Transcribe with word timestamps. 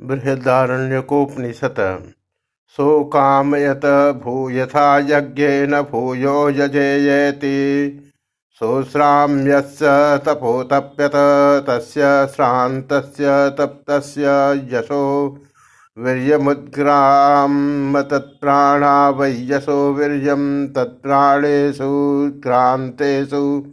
बृहदारण्यकोपनिषत्। 0.00 2.08
सोकामयत 2.68 3.80
भूयथा 4.24 4.98
यज्ञेन 4.98 5.82
भूयो 5.82 6.50
यजेयेति। 6.50 8.00
सोश्राम्यस्य 8.58 9.86
तपोतप्यत, 10.26 11.12
तस्य 11.68 12.28
श्रान्तस्य 12.34 13.54
तप्तस्य 13.58 14.26
यशो। 14.72 15.38
वीर्यमुद्ग्राम 15.98 18.02
तत्प्राणा 18.02 19.10
वै 19.10 19.36
यशो 19.40 19.92
वीर्यं 19.92 20.72
तत्प्राणेषु 20.72 22.32
क्रान्तेषु 22.42 23.64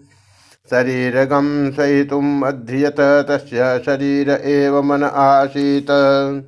शरीरगं 0.70 1.72
सहितुम् 1.72 2.44
अध्रियत 2.44 2.96
तस्य 3.00 3.82
शरीर 3.86 4.30
एव 4.30 4.82
मन 4.82 5.04
आसीत्। 5.04 6.44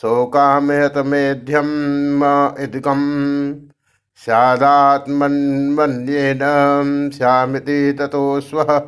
शोकामयत 0.00 0.94
मेध्यम् 0.96 2.62
इदगम् 2.62 3.54
स्यादात्मन्मन्येन 4.24 7.10
स्यामिति 7.14 7.92
ततो 7.92 8.40
स्वः, 8.40 8.82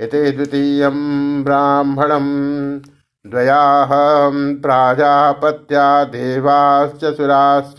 इति 0.00 0.30
द्वितीयं 0.30 1.44
ब्राह्मणम् 1.44 3.30
द्वयाहं 3.30 4.56
प्राजापत्या 4.56 6.04
देवाश्च 6.04 7.16
सुराश्च। 7.16 7.76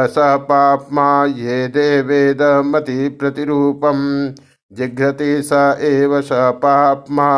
स 0.08 0.14
पाप्मा 0.48 1.24
ये 1.24 1.68
देवेदमति 1.68 3.08
प्रतिरूपं 3.20 4.34
जिघ्रति 4.72 5.42
स 5.42 5.52
एव 5.80 6.20
स 6.20 6.28
पाप्मा। 6.62 7.28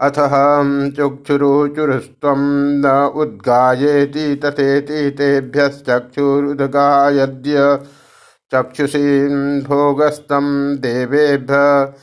अथहं 0.00 0.90
चुक्षुरुचुरुस्त्वं 0.90 2.38
न 2.80 3.12
उद्गायेति 3.16 4.40
तथेति 4.44 5.10
तेभ्यश्चक्षुरुद्गायद्य। 5.10 7.78
चक्षुषीं 8.52 9.62
भोगस्तं 9.62 10.76
देवेभ्य 10.76 11.94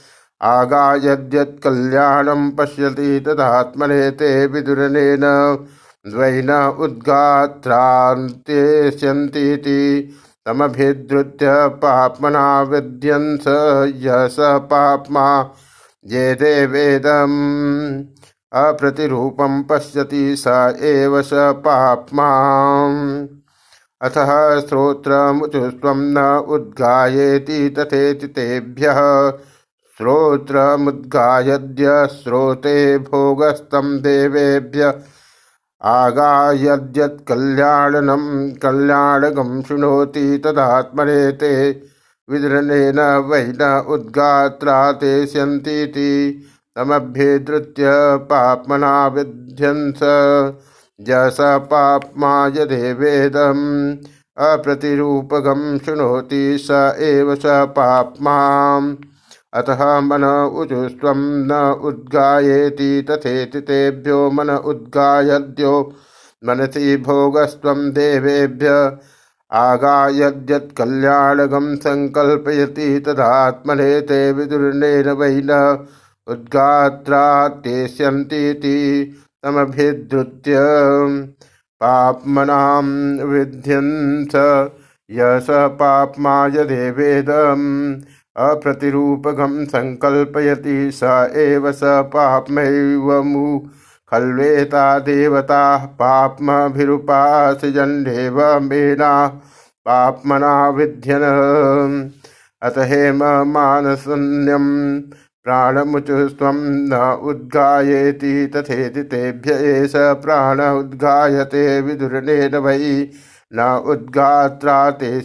आगायद्यत्कल्याणं 0.44 2.50
पश्यति 2.58 3.20
तदात्मने 3.28 4.02
ते 4.20 4.30
विदुरनेन 4.54 5.26
द्वैन 6.06 6.52
उद्गात्रान्त्येष्यन्तीति 6.86 9.82
तमभिद्रुत्य 10.46 11.52
पाप्मना 11.84 12.48
य 14.06 14.08
स 14.32 14.38
पाप्मा 14.72 15.28
ये 16.06 16.26
देवेदम् 16.36 17.38
अप्रतिरूपं 18.54 19.54
पश्यति 19.70 20.26
स 20.36 20.48
एव 20.84 21.22
स 21.22 21.32
पाप्मा। 21.66 22.30
अतः 24.02 24.60
श्रोत्रमुचुस्त्वं 24.60 26.00
न 26.16 26.18
उद्गायेति 26.54 27.60
तथेति 27.70 28.28
तेभ्यः 28.28 29.00
श्रोत्रमुद्गायद्य 29.98 31.90
श्रोते 32.12 32.76
भोगस्तं 33.00 33.90
देवेभ्य 34.02 34.88
आगायद्यत्कल्याणनं 35.82 37.04
कल्याणगं 38.64 39.52
शृणोति 39.68 40.24
तदात्मने 40.46 41.18
ते 41.42 41.52
विदृनेन 42.30 43.00
वै 43.30 43.42
न 43.62 43.70
उद्गात्रातेष्यन्तीति 43.96 44.90
तमभ्येधृत्य 46.76 47.94
पाप्मना 48.30 48.96
विध्यंस 49.16 50.04
जस 51.00 51.40
पाप्मा 51.72 52.34
यदेवेदम् 52.58 53.66
अप्रतिरूपगं 54.38 55.64
शृणोति 55.80 56.44
स 56.60 56.84
एव 57.08 57.34
स 57.36 57.64
पाप्मा 57.76 58.38
अतः 59.54 60.00
मन 60.00 60.24
उजुस्त्वं 60.62 61.50
न 61.50 61.82
उद्गायेति 61.86 63.06
तथेति 63.10 63.62
तेभ्यो 63.62 64.32
मन 64.32 64.50
उद्गायद्यो। 64.50 65.94
मनसि 66.46 66.98
भोगस्त्वं 66.98 67.92
देवेभ्य 67.92 68.98
आगायद्यत्कल्याणगं 69.52 71.76
सङ्कल्पयति 71.76 73.00
तदात्मने 73.00 74.02
ते 74.02 74.32
विदुर्नेन 74.32 75.10
वै 75.10 75.42
न 75.46 75.88
उद्गात्रात्येष्यन्तीति 76.28 79.14
तमभिद्रुत्य। 79.44 80.54
पाप्मनां 81.84 83.28
विध्यंस 83.28 84.36
य 85.12 85.40
स 85.40 85.48
पाप्मा 85.80 86.48
यदेवेदम् 86.48 87.96
अप्रतिरूपकं 88.38 89.66
सङ्कल्पयति 89.66 90.92
स 90.92 91.32
एव 91.36 91.72
स 91.72 91.80
पाप्मैवमु। 91.84 93.62
खल्वेता 94.12 95.00
देवताः 95.00 95.86
पाप्मभिरुपासजन्येव 95.86 98.60
मेना 98.60 99.42
पाप्मना 99.86 100.70
विध्यन। 100.70 102.12
अत 102.62 102.74
हेम 102.78 103.48
मानसन्यम् 103.48 105.02
प्राणमुचुस्त्वं 105.44 106.64
न 106.64 107.20
उद्गायेति 107.24 108.52
तथेति 108.56 109.04
तेभ्य 109.04 109.54
एष 109.54 109.94
प्राण 109.96 110.62
उद्गायते 110.62 111.82
विदुरनेन 111.82 112.56
वै। 112.56 113.10
न 113.54 113.84
उद्गात्रा 113.88 114.92
ते 114.92 115.22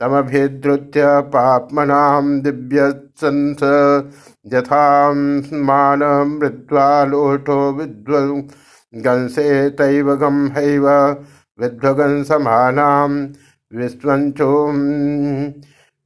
तमभिद्रुत्य 0.00 1.04
पाप्मनां 1.34 2.24
दिव्यसंस 2.42 3.62
यथामानमृत्वा 4.54 5.84
लोटो 7.04 7.58
विद्वंसे 7.78 9.46
तैव 9.78 10.10
गं 10.20 10.38
हैव 10.56 10.86
विध्वगंसमानां 11.60 13.10
विश्वञ्चो 13.78 14.50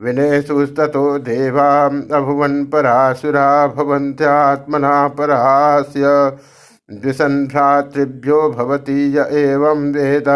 विनेशुस्ततो 0.01 1.05
देवा 1.29 1.69
अभुवन् 2.19 2.65
परासुरा 2.73 3.49
भवन्त्यात्मना 3.77 4.97
परास्य 5.19 6.05
द्विसन्भ्रातृभ्यो 6.93 8.41
भवति 8.57 8.99
य 9.17 9.19
एवं 9.43 9.81
वेद। 9.93 10.29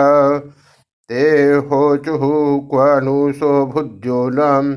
ते 1.11 1.25
होचुः 1.70 2.23
क्व 2.70 2.81
नु। 3.05 3.17
सोऽभुद्योलम् 3.32 4.70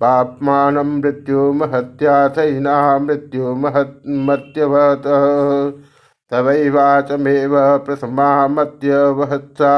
पाप्मानं 0.00 0.90
मृत्युमहत्याथैना 1.00 2.76
मृत्युमहत्मत्यवत 2.98 5.04
तवैवाचमेव 6.30 7.54
प्रसमामत्यवहत्सा 7.86 9.74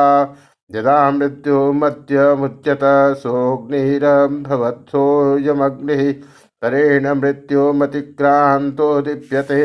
यदा 0.76 0.98
मृत्यु 1.10 1.56
मृत्युमत्यमुच्यत 1.72 2.84
सोऽग्निरभवत्सोऽयमग्निः 3.22 6.02
तरेण 6.62 7.04
मृत्युमतिक्रान्तो 7.20 8.88
दीप्यते। 9.00 9.62